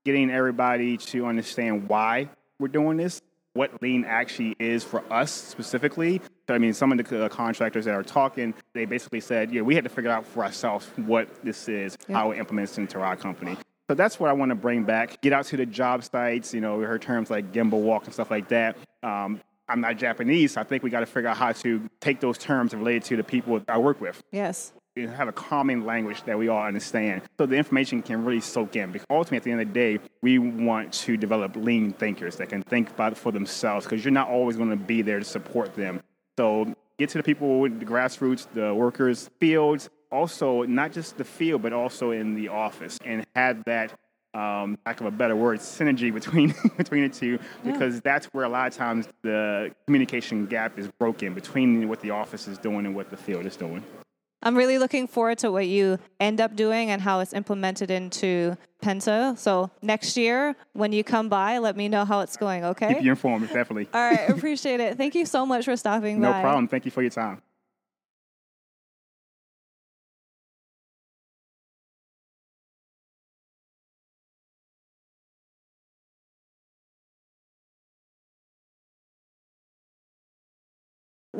[0.05, 3.21] Getting everybody to understand why we're doing this,
[3.53, 6.21] what lean actually is for us specifically.
[6.47, 9.61] So, I mean, some of the uh, contractors that are talking, they basically said, yeah,
[9.61, 12.15] we had to figure out for ourselves what this is, yeah.
[12.15, 13.57] how it implements into our company.
[13.91, 15.19] So that's what I want to bring back.
[15.19, 18.13] Get out to the job sites, you know, we heard terms like gemba walk and
[18.13, 18.77] stuff like that.
[19.03, 22.21] Um, I'm not Japanese, so I think we got to figure out how to take
[22.21, 24.23] those terms related to the people I work with.
[24.31, 24.71] Yes.
[24.95, 27.23] You have a common language that we all understand.
[27.37, 28.93] So the information can really soak in.
[28.93, 32.47] Because ultimately, at the end of the day, we want to develop lean thinkers that
[32.47, 35.25] can think about it for themselves because you're not always going to be there to
[35.25, 36.01] support them.
[36.37, 41.61] So get to the people, the grassroots, the workers, fields, also not just the field,
[41.61, 43.93] but also in the office, and had that,
[44.33, 48.01] um, lack of a better word, synergy between between the two, because yeah.
[48.03, 52.47] that's where a lot of times the communication gap is broken between what the office
[52.47, 53.83] is doing and what the field is doing.
[54.43, 58.57] I'm really looking forward to what you end up doing and how it's implemented into
[58.81, 59.37] Penta.
[59.37, 62.95] So next year, when you come by, let me know how it's going, okay?
[62.95, 63.87] Keep you informed, definitely.
[63.93, 64.97] All right, appreciate it.
[64.97, 66.37] Thank you so much for stopping no by.
[66.37, 66.67] No problem.
[66.67, 67.41] Thank you for your time.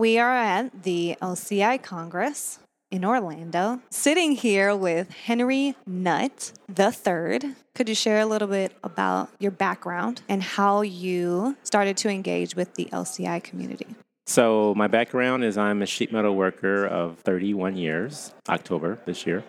[0.01, 2.57] We are at the LCI Congress
[2.89, 7.53] in Orlando, sitting here with Henry Nutt III.
[7.75, 12.55] Could you share a little bit about your background and how you started to engage
[12.55, 13.85] with the LCI community?
[14.25, 19.43] So, my background is I'm a sheet metal worker of 31 years, October this year.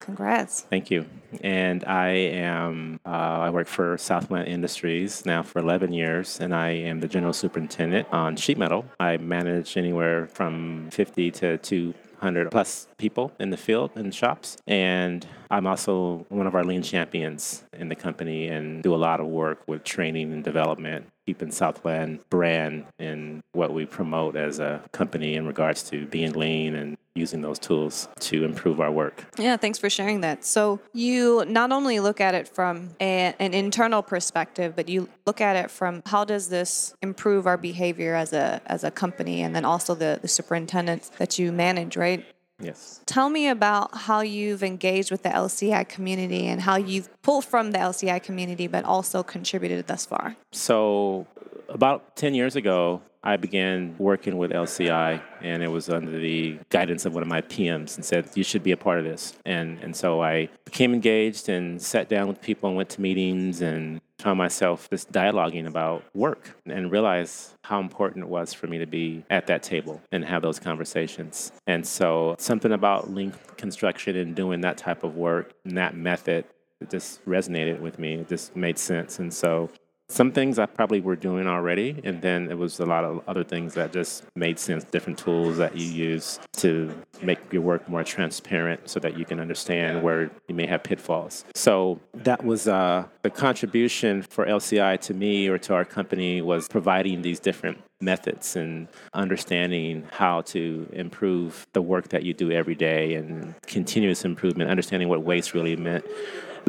[0.00, 0.62] Congrats.
[0.62, 1.06] Thank you.
[1.42, 6.70] And I am, uh, I work for Southland Industries now for 11 years, and I
[6.70, 8.86] am the general superintendent on sheet metal.
[8.98, 14.56] I manage anywhere from 50 to 200 plus people in the field and shops.
[14.66, 19.20] And I'm also one of our lean champions in the company and do a lot
[19.20, 24.82] of work with training and development, keeping Southland brand in what we promote as a
[24.92, 29.26] company in regards to being lean and using those tools to improve our work.
[29.36, 30.42] Yeah, thanks for sharing that.
[30.42, 35.42] So, you not only look at it from a, an internal perspective, but you look
[35.42, 39.54] at it from how does this improve our behavior as a as a company and
[39.54, 42.24] then also the, the superintendents that you manage, right?
[42.60, 43.00] Yes.
[43.06, 47.70] Tell me about how you've engaged with the LCI community and how you've pulled from
[47.70, 50.36] the LCI community but also contributed thus far.
[50.50, 51.26] So,
[51.68, 57.04] about 10 years ago, I began working with LCI, and it was under the guidance
[57.04, 59.34] of one of my PMs, and said you should be a part of this.
[59.44, 63.60] And and so I became engaged and sat down with people and went to meetings
[63.60, 68.78] and found myself just dialoguing about work and realized how important it was for me
[68.78, 71.52] to be at that table and have those conversations.
[71.66, 76.46] And so something about lean construction and doing that type of work and that method
[76.80, 78.14] it just resonated with me.
[78.14, 79.18] It just made sense.
[79.18, 79.70] And so
[80.10, 83.44] some things I probably were doing already, and then it was a lot of other
[83.44, 86.92] things that just made sense, different tools that you use to
[87.22, 91.44] make your work more transparent so that you can understand where you may have pitfalls.
[91.54, 96.68] So that was uh, the contribution for LCI to me or to our company was
[96.68, 102.76] providing these different methods and understanding how to improve the work that you do every
[102.76, 106.04] day and continuous improvement, understanding what waste really meant,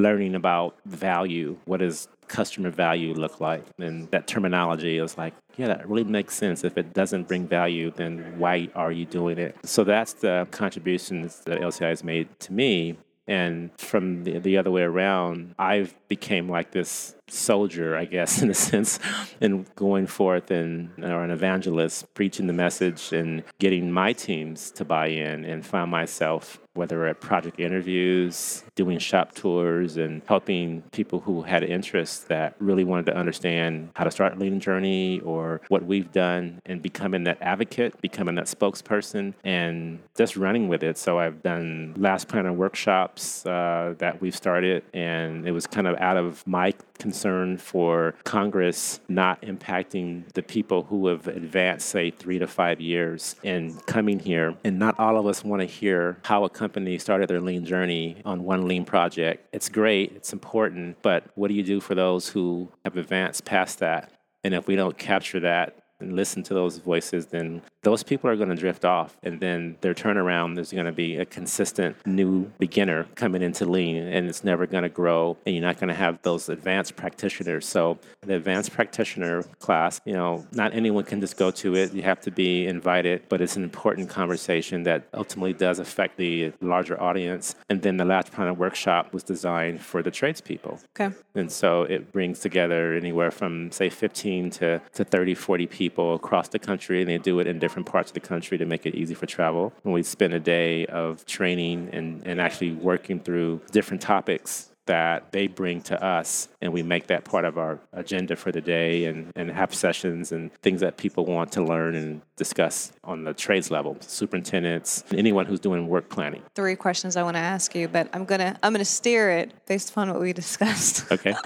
[0.01, 1.57] learning about value.
[1.65, 3.65] What does customer value look like?
[3.77, 6.63] And that terminology was like, yeah, that really makes sense.
[6.63, 9.55] If it doesn't bring value, then why are you doing it?
[9.63, 12.97] So that's the contributions that LCI has made to me.
[13.27, 18.49] And from the, the other way around, I've became like this soldier, I guess, in
[18.49, 18.99] a sense,
[19.41, 24.85] and going forth and or an evangelist, preaching the message and getting my teams to
[24.85, 31.19] buy in, and found myself whether at project interviews, doing shop tours, and helping people
[31.19, 35.59] who had interest that really wanted to understand how to start a lean journey or
[35.67, 40.97] what we've done, and becoming that advocate, becoming that spokesperson, and just running with it.
[40.97, 45.97] So I've done last planner workshops uh, that we've started, and it was kind of
[45.97, 47.18] out of my concern
[47.57, 53.75] for Congress not impacting the people who have advanced, say, three to five years in
[53.87, 54.55] coming here.
[54.63, 58.17] And not all of us want to hear how a company started their lean journey
[58.25, 59.47] on one lean project.
[59.53, 63.79] It's great, it's important, but what do you do for those who have advanced past
[63.79, 64.11] that?
[64.43, 68.35] And if we don't capture that and listen to those voices, then those people are
[68.35, 69.17] going to drift off.
[69.23, 73.95] And then their turnaround, there's going to be a consistent new beginner coming into lean,
[73.95, 75.37] and it's never going to grow.
[75.45, 77.65] And you're not going to have those advanced practitioners.
[77.65, 81.93] So, the advanced practitioner class, you know, not anyone can just go to it.
[81.93, 86.51] You have to be invited, but it's an important conversation that ultimately does affect the
[86.61, 87.55] larger audience.
[87.69, 90.79] And then the Last Planner workshop was designed for the tradespeople.
[90.99, 91.15] Okay.
[91.35, 96.49] And so it brings together anywhere from, say, 15 to, to 30, 40 people across
[96.49, 98.95] the country, and they do it in different parts of the country to make it
[98.95, 99.73] easy for travel.
[99.83, 105.31] And we spend a day of training and, and actually working through different topics that
[105.31, 109.05] they bring to us, and we make that part of our agenda for the day
[109.05, 113.31] and, and have sessions and things that people want to learn and discuss on the
[113.31, 116.41] trades level, superintendents, anyone who's doing work planning.
[116.55, 119.91] Three questions I want to ask you, but I'm gonna I'm gonna steer it based
[119.91, 121.09] upon what we discussed.
[121.11, 121.35] Okay.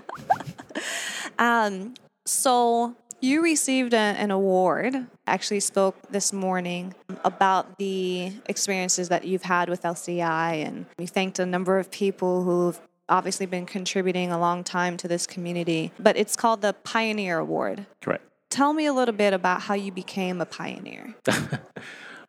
[1.40, 5.08] Um, so you received a, an award.
[5.26, 11.40] Actually, spoke this morning about the experiences that you've had with LCI, and you thanked
[11.40, 15.94] a number of people who've obviously been contributing a long time to this community.
[15.98, 17.86] But it's called the Pioneer Award.
[18.02, 18.26] Correct.
[18.50, 21.16] Tell me a little bit about how you became a pioneer.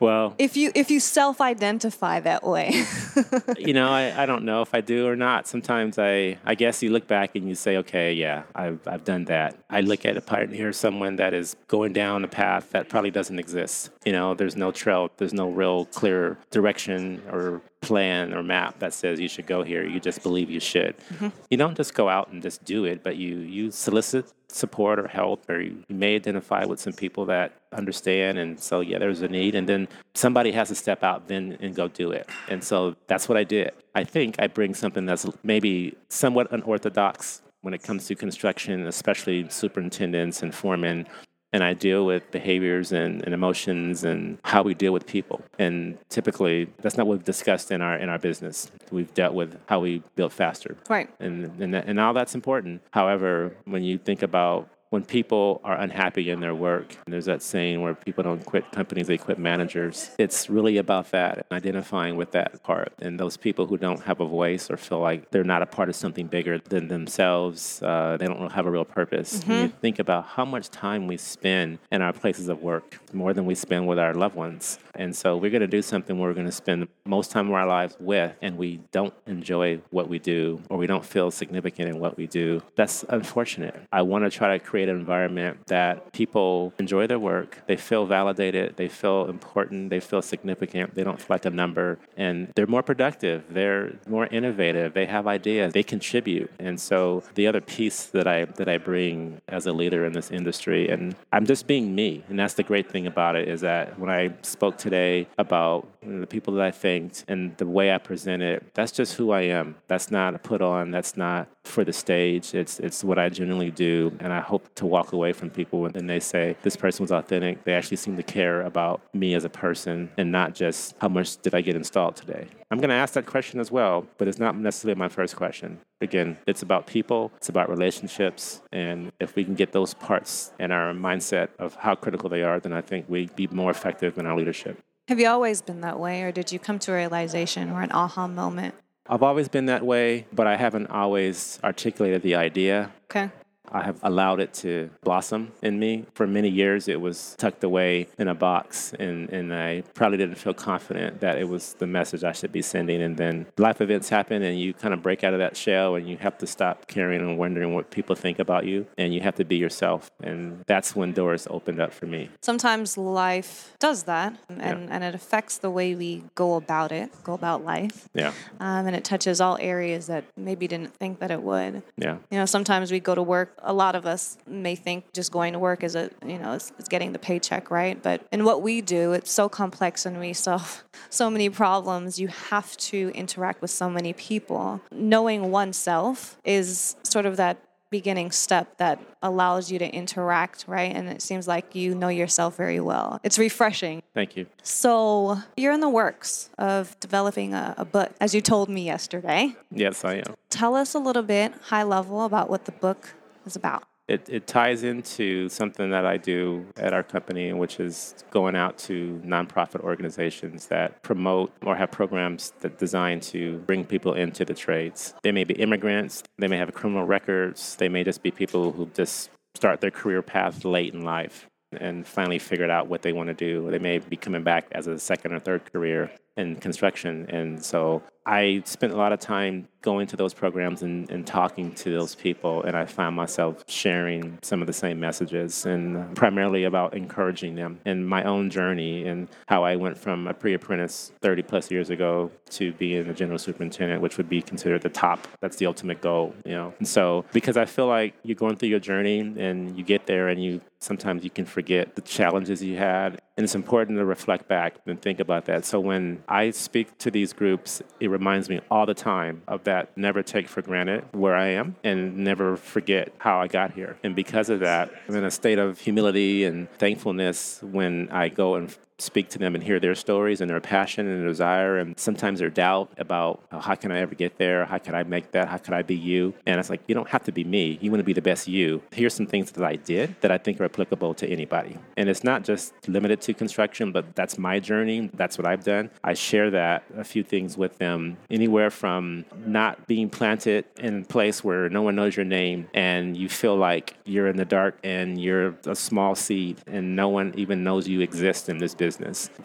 [0.01, 2.85] Well, If you if you self-identify that way.
[3.59, 5.47] you know, I, I don't know if I do or not.
[5.47, 9.25] Sometimes I, I guess you look back and you say, okay, yeah, I've, I've done
[9.27, 9.57] that.
[9.71, 13.39] I look at a pioneer someone that is going down a path that probably doesn't
[13.39, 13.91] exist.
[14.05, 18.95] You know, there's no trail, there's no real clear direction or plan or map that
[18.95, 19.85] says you should go here.
[19.85, 20.97] You just believe you should.
[20.99, 21.29] Mm-hmm.
[21.51, 25.09] You don't just go out and just do it, but you, you solicit support or
[25.09, 28.39] help, or you may identify with some people that understand.
[28.39, 29.55] And so, yeah, there's a need.
[29.55, 32.29] And then somebody has to step out then and go do it.
[32.49, 33.73] And so that's what I did.
[33.95, 39.49] I think I bring something that's maybe somewhat unorthodox when it comes to construction, especially
[39.49, 41.07] superintendents and foremen.
[41.53, 45.41] And I deal with behaviors and, and emotions and how we deal with people.
[45.57, 48.73] And typically, that's not what we've discussed in our in our business.
[48.91, 51.09] We've dealt with how we build faster, right.
[51.21, 52.83] and and, and all that's important.
[52.91, 57.83] However, when you think about when people are unhappy in their work, there's that saying
[57.83, 60.13] where people don't quit companies, they quit managers.
[60.21, 62.93] It's really about that, identifying with that part.
[63.01, 65.89] And those people who don't have a voice or feel like they're not a part
[65.89, 69.43] of something bigger than themselves, uh, they don't have a real purpose.
[69.43, 73.35] When you think about how much time we spend in our places of work, more
[73.35, 74.79] than we spend with our loved ones.
[74.95, 77.67] And so we're going to do something we're going to spend most time of our
[77.67, 81.99] lives with, and we don't enjoy what we do or we don't feel significant in
[81.99, 82.63] what we do.
[82.77, 83.75] That's unfortunate.
[83.93, 87.77] I want to try to create create an environment that people enjoy their work, they
[87.77, 92.49] feel validated, they feel important, they feel significant, they don't feel like a number, and
[92.55, 96.51] they're more productive, they're more innovative, they have ideas, they contribute.
[96.59, 100.31] And so the other piece that I that I bring as a leader in this
[100.31, 103.99] industry, and I'm just being me, and that's the great thing about it is that
[103.99, 108.43] when I spoke today about the people that I thanked and the way I present
[108.43, 109.77] it, that's just who I am.
[109.89, 110.91] That's not put on.
[110.91, 112.55] That's not for the stage.
[112.55, 116.07] It's it's what I genuinely do, and I hope to walk away from people when
[116.07, 117.65] they say this person was authentic.
[117.65, 121.37] They actually seem to care about me as a person, and not just how much
[121.39, 122.47] did I get installed today.
[122.71, 125.79] I'm going to ask that question as well, but it's not necessarily my first question.
[126.01, 130.73] Again, it's about people, it's about relationships, and if we can get those parts in
[130.73, 134.27] our mindset of how critical they are, then I think we'd be more effective in
[134.27, 134.79] our leadership.
[135.09, 137.93] Have you always been that way, or did you come to a realization or an
[137.93, 138.75] aha moment?
[139.07, 142.91] I've always been that way, but I haven't always articulated the idea.
[143.05, 143.31] Okay.
[143.73, 146.05] I have allowed it to blossom in me.
[146.15, 150.37] For many years, it was tucked away in a box, and, and I probably didn't
[150.37, 153.03] feel confident that it was the message I should be sending.
[153.03, 156.07] And then life events happen, and you kind of break out of that shell, and
[156.09, 159.35] you have to stop caring and wondering what people think about you, and you have
[159.37, 160.11] to be yourself.
[160.23, 162.29] And that's when doors opened up for me.
[162.43, 164.95] Sometimes life does that, and, Yeah.
[164.95, 168.09] and it affects the way we go about it, go about life.
[168.15, 171.83] Yeah, Um, and it touches all areas that maybe didn't think that it would.
[171.97, 173.53] yeah, You know, sometimes we go to work.
[173.65, 176.73] A lot of us may think just going to work is a, you know, is,
[176.79, 178.01] is getting the paycheck, right?
[178.03, 182.19] But in what we do, it's so complex and we solve so many problems.
[182.19, 184.81] You have to interact with so many people.
[184.93, 187.59] Knowing oneself is sort of that
[187.95, 190.93] beginning step that allows you to interact, right?
[190.97, 193.21] And it seems like you know yourself very well.
[193.23, 194.03] It's refreshing.
[194.15, 194.47] thank you.
[194.65, 199.55] So you're in the works of developing a, a book, as you told me yesterday.
[199.71, 200.35] Yes, I am.
[200.51, 203.15] Tell us a little bit, high level, about what the book
[203.47, 203.85] is about.
[204.07, 208.77] It, it ties into something that I do at our company, which is going out
[208.81, 214.53] to nonprofit organizations that promote or have programs that designed to bring people into the
[214.53, 215.15] trades.
[215.23, 218.91] They may be immigrants, they may have criminal records, they may just be people who
[218.95, 223.29] just start their career path late in life and finally figured out what they want
[223.29, 223.71] to do.
[223.71, 227.27] They may be coming back as a second or third career in construction.
[227.29, 231.73] And so I spent a lot of time going to those programs and, and talking
[231.75, 236.65] to those people, and I found myself sharing some of the same messages and primarily
[236.65, 241.13] about encouraging them in my own journey and how I went from a pre apprentice
[241.21, 245.29] 30 plus years ago to being a general superintendent, which would be considered the top.
[245.41, 246.73] That's the ultimate goal, you know.
[246.79, 250.29] And so, because I feel like you're going through your journey and you get there
[250.29, 253.21] and you sometimes you can forget the challenges you had.
[253.37, 255.65] And it's important to reflect back and think about that.
[255.65, 259.97] So when I speak to these groups, it reminds me all the time of that
[259.97, 263.97] never take for granted where I am and never forget how I got here.
[264.05, 268.55] And because of that, I'm in a state of humility and thankfulness when I go
[268.55, 271.99] and speak to them and hear their stories and their passion and their desire and
[271.99, 274.65] sometimes their doubt about oh, how can I ever get there?
[274.65, 275.49] How can I make that?
[275.49, 276.33] How can I be you?
[276.47, 277.79] And it's like, you don't have to be me.
[277.81, 278.83] You want to be the best you.
[278.93, 281.77] Here's some things that I did that I think are applicable to anybody.
[281.97, 285.11] And it's not just limited to construction, but that's my journey.
[285.15, 285.91] That's what I've done.
[286.05, 291.05] I share that, a few things with them, anywhere from not being planted in a
[291.05, 294.79] place where no one knows your name and you feel like you're in the dark
[294.85, 298.84] and you're a small seed and no one even knows you exist in this business.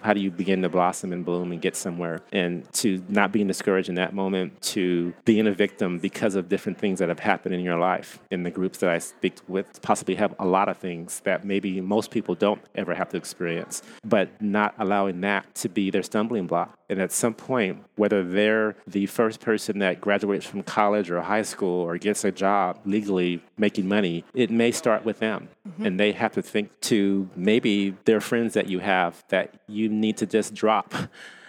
[0.01, 2.21] How do you begin to blossom and bloom and get somewhere?
[2.31, 6.77] And to not being discouraged in that moment, to being a victim because of different
[6.77, 8.19] things that have happened in your life.
[8.31, 11.81] In the groups that I speak with, possibly have a lot of things that maybe
[11.81, 16.47] most people don't ever have to experience, but not allowing that to be their stumbling
[16.47, 16.77] block.
[16.89, 21.43] And at some point, whether they're the first person that graduates from college or high
[21.43, 25.49] school or gets a job legally making money, it may start with them.
[25.77, 30.17] And they have to think to maybe their friends that you have that you need
[30.17, 30.93] to just drop.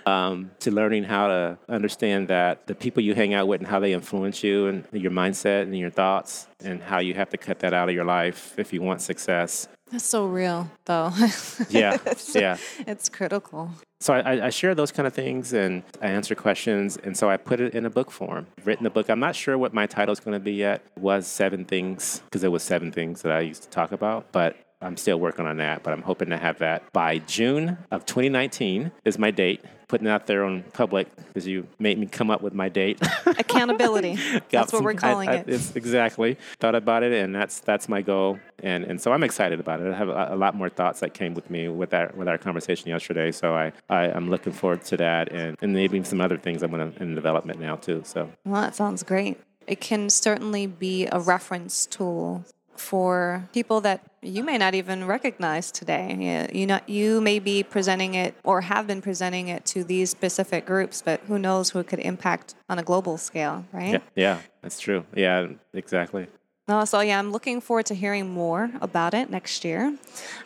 [0.07, 3.81] Um, to learning how to understand that the people you hang out with and how
[3.81, 7.59] they influence you and your mindset and your thoughts and how you have to cut
[7.59, 9.68] that out of your life if you want success.
[9.91, 11.12] That's so real, though.
[11.68, 12.57] Yeah, it's, yeah.
[12.86, 13.70] It's critical.
[14.01, 16.97] So I, I share those kind of things and I answer questions.
[16.97, 18.47] And so I put it in a book form.
[18.59, 19.09] I've written a book.
[19.11, 20.82] I'm not sure what my title is going to be yet.
[20.97, 24.32] It was seven things because there was seven things that I used to talk about.
[24.32, 25.83] But I'm still working on that.
[25.83, 29.62] But I'm hoping to have that by June of 2019 is my date.
[29.89, 33.01] Putting it out there on public because you made me come up with my date.
[33.26, 34.14] Accountability.
[34.14, 35.49] Got That's what we're calling I- it.
[35.49, 39.59] It's exactly thought about it, and that's that's my goal, and and so I'm excited
[39.59, 39.93] about it.
[39.93, 42.39] I have a, a lot more thoughts that came with me with our with our
[42.39, 46.39] conversation yesterday, so I, I I'm looking forward to that, and and maybe some other
[46.39, 48.03] things I'm gonna in development now too.
[48.05, 49.41] So Well, that sounds great.
[49.66, 52.45] It can certainly be a reference tool
[52.76, 56.49] for people that you may not even recognize today.
[56.53, 60.66] You know, you may be presenting it or have been presenting it to these specific
[60.66, 63.93] groups, but who knows who it could impact on a global scale, right?
[63.93, 65.05] Yeah, yeah, that's true.
[65.14, 66.27] Yeah, exactly.
[66.68, 69.97] No, so yeah, I'm looking forward to hearing more about it next year.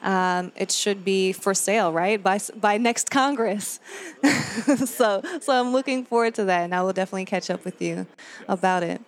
[0.02, 3.78] Um, it should be for sale, right, by by next Congress.
[4.86, 8.06] so, so I'm looking forward to that, and I will definitely catch up with you
[8.48, 9.02] about it.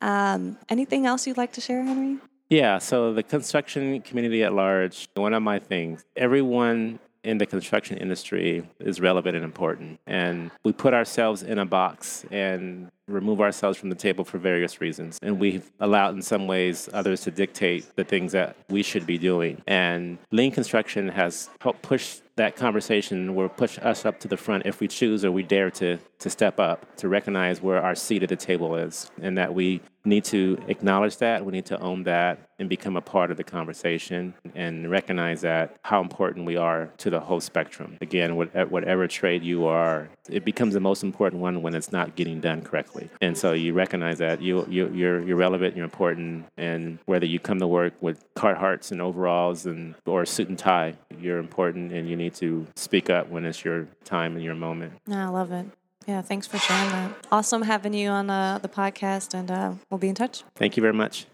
[0.00, 2.18] Um, anything else you'd like to share, Henry?
[2.50, 7.96] Yeah, so the construction community at large, one of my things, everyone in the construction
[7.96, 9.98] industry is relevant and important.
[10.06, 14.80] And we put ourselves in a box and remove ourselves from the table for various
[14.80, 15.18] reasons.
[15.22, 19.18] And we've allowed, in some ways, others to dictate the things that we should be
[19.18, 19.62] doing.
[19.66, 24.66] And lean construction has helped push that conversation will push us up to the front
[24.66, 28.22] if we choose or we dare to, to step up, to recognize where our seat
[28.22, 32.02] at the table is, and that we need to acknowledge that, we need to own
[32.02, 36.90] that, and become a part of the conversation and recognize that how important we are
[36.98, 37.96] to the whole spectrum.
[38.00, 42.40] Again, whatever trade you are, it becomes the most important one when it's not getting
[42.40, 42.93] done correctly.
[43.20, 47.38] And so you recognize that you, you, you're, you're relevant, you're important, and whether you
[47.38, 51.92] come to work with Carhartts and overalls and or a suit and tie, you're important
[51.92, 54.92] and you need to speak up when it's your time and your moment.
[55.10, 55.66] I love it.
[56.06, 57.12] Yeah, thanks for sharing that.
[57.32, 60.44] Awesome having you on uh, the podcast, and uh, we'll be in touch.
[60.54, 61.26] Thank you very much.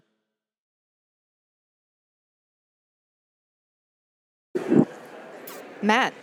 [5.81, 6.13] Matt.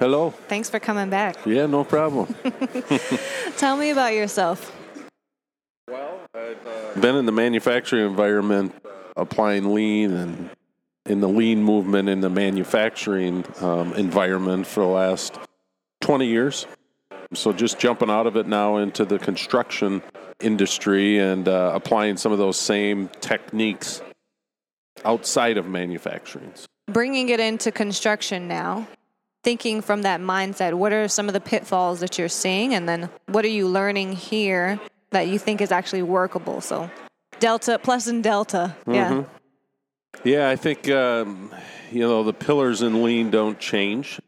[0.00, 0.30] Hello.
[0.48, 1.36] Thanks for coming back.
[1.44, 2.34] Yeah, no problem.
[3.58, 4.74] Tell me about yourself.
[5.86, 8.74] Well, I've uh, been in the manufacturing environment
[9.14, 10.50] applying lean and
[11.04, 15.38] in the lean movement in the manufacturing um, environment for the last
[16.00, 16.66] 20 years.
[17.34, 20.02] So just jumping out of it now into the construction
[20.40, 24.00] industry and uh, applying some of those same techniques
[25.04, 26.54] outside of manufacturing.
[26.86, 28.88] Bringing it into construction now,
[29.42, 32.74] thinking from that mindset, what are some of the pitfalls that you're seeing?
[32.74, 34.80] And then what are you learning here
[35.10, 36.60] that you think is actually workable?
[36.60, 36.90] So,
[37.38, 38.76] delta, plus and delta.
[38.86, 38.94] Mm-hmm.
[38.94, 39.24] Yeah.
[40.24, 41.54] Yeah, I think, um,
[41.90, 44.20] you know, the pillars in lean don't change.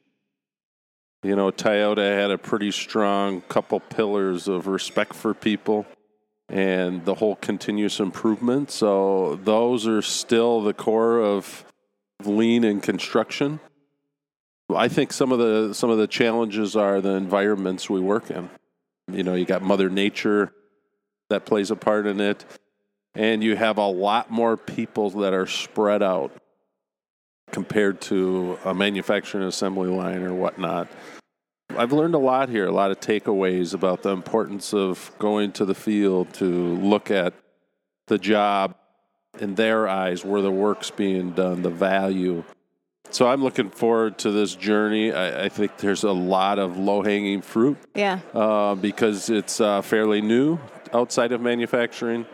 [1.22, 5.86] You know, Toyota had a pretty strong couple pillars of respect for people
[6.48, 8.70] and the whole continuous improvement.
[8.70, 11.64] So those are still the core of
[12.24, 13.60] lean and construction.
[14.76, 18.50] I think some of the some of the challenges are the environments we work in.
[19.10, 20.52] You know, you got Mother Nature
[21.30, 22.44] that plays a part in it,
[23.14, 26.32] and you have a lot more people that are spread out
[27.50, 30.88] compared to a manufacturing assembly line or whatnot.
[31.76, 35.64] I've learned a lot here, a lot of takeaways about the importance of going to
[35.64, 37.34] the field to look at
[38.08, 38.76] the job
[39.40, 42.44] in their eyes, where the work's being done, the value.
[43.12, 45.12] So I'm looking forward to this journey.
[45.12, 47.76] I, I think there's a lot of low hanging fruit.
[47.94, 48.20] Yeah.
[48.32, 50.58] Uh, because it's uh, fairly new
[50.94, 52.24] outside of manufacturing.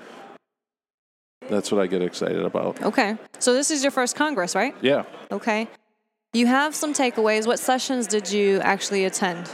[1.48, 2.80] That's what I get excited about.
[2.82, 3.16] Okay.
[3.40, 4.74] So this is your first Congress, right?
[4.80, 5.04] Yeah.
[5.32, 5.66] Okay.
[6.32, 7.46] You have some takeaways.
[7.46, 9.50] What sessions did you actually attend?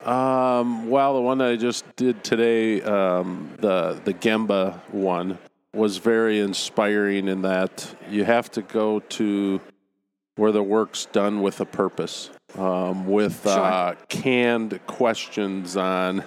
[0.00, 5.38] Um, well, the one that I just did today, um, the the Gemba one,
[5.74, 9.60] was very inspiring in that you have to go to
[10.42, 12.28] where the work's done with a purpose,
[12.58, 13.52] um, with sure.
[13.52, 16.24] uh, canned questions on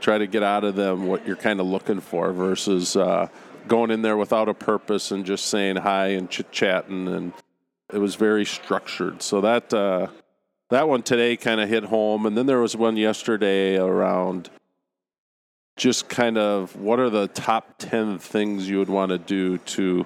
[0.00, 3.28] try to get out of them what you're kind of looking for versus uh,
[3.68, 7.32] going in there without a purpose and just saying hi and chit chatting and
[7.92, 9.22] it was very structured.
[9.22, 10.08] So that uh,
[10.70, 14.50] that one today kind of hit home, and then there was one yesterday around
[15.76, 20.04] just kind of what are the top ten things you would want to do to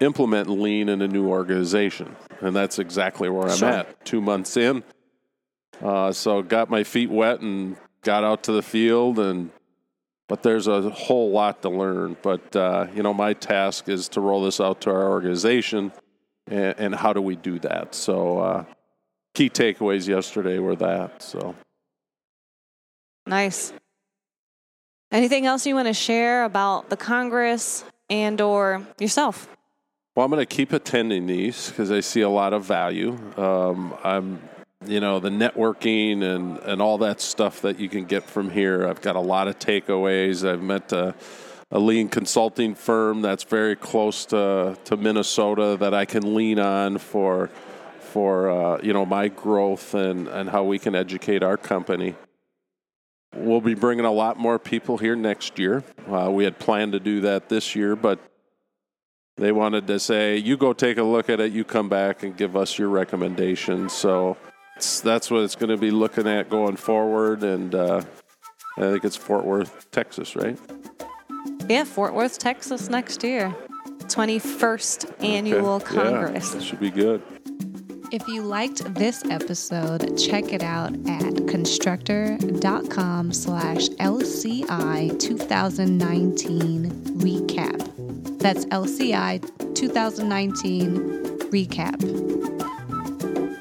[0.00, 4.04] implement lean in a new organization, and that's exactly where I'm at.
[4.04, 4.82] Two months in,
[5.82, 9.50] uh, so got my feet wet and got out to the field and.
[10.28, 12.14] But there's a whole lot to learn.
[12.20, 15.90] But uh, you know, my task is to roll this out to our organization
[16.50, 17.94] and, and how do we do that?
[17.94, 18.64] So, uh,
[19.34, 21.22] key takeaways yesterday were that.
[21.22, 21.54] So,
[23.26, 23.72] nice.
[25.10, 29.48] Anything else you want to share about the Congress and or yourself?
[30.18, 33.16] Well, I'm going to keep attending these because I see a lot of value.
[33.36, 34.42] Um, I'm,
[34.84, 38.88] you know, the networking and, and all that stuff that you can get from here.
[38.88, 40.44] I've got a lot of takeaways.
[40.44, 41.12] I've met uh,
[41.70, 46.98] a lean consulting firm that's very close to, to Minnesota that I can lean on
[46.98, 47.48] for
[48.00, 52.16] for uh, you know my growth and, and how we can educate our company.
[53.36, 55.84] We'll be bringing a lot more people here next year.
[56.10, 58.18] Uh, we had planned to do that this year, but
[59.38, 62.36] they wanted to say, you go take a look at it, you come back and
[62.36, 63.92] give us your recommendations.
[63.92, 64.36] So
[65.02, 67.44] that's what it's going to be looking at going forward.
[67.44, 68.02] And uh,
[68.76, 70.58] I think it's Fort Worth, Texas, right?
[71.68, 73.54] Yeah, Fort Worth, Texas next year.
[74.08, 75.94] 21st annual Okay.
[75.96, 76.52] Congress.
[76.52, 77.22] Yeah, that should be good.
[78.10, 88.38] If you liked this episode, check it out at constructrr.com slash LCI 2019 recap.
[88.38, 90.96] That's LCI 2019
[91.50, 91.98] recap.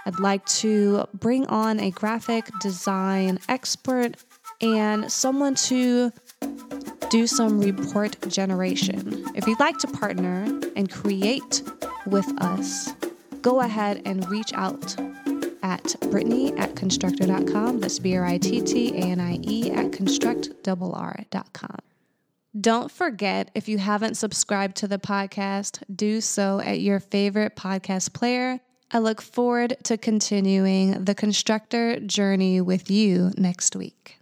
[0.06, 4.16] I'd like to bring on a graphic design expert
[4.60, 6.12] and someone to
[7.10, 9.24] do some report generation.
[9.34, 10.44] If you'd like to partner
[10.76, 11.62] and create
[12.06, 12.94] with us,
[13.42, 14.96] go ahead and reach out
[15.62, 17.80] at Brittanie at constructrr.com.
[17.80, 21.76] That's B R I T T A N I E at constructrr.com.
[22.60, 28.12] Don't forget, if you haven't subscribed to the podcast, do so at your favorite podcast
[28.12, 28.60] player.
[28.90, 34.19] I look forward to continuing the constructor journey with you next week.